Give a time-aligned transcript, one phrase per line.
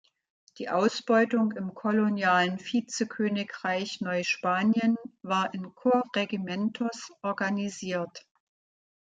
[0.57, 8.25] Die Ausbeutung im kolonialen Vizekönigreich Neuspanien war in "Corregimientos" organisiert.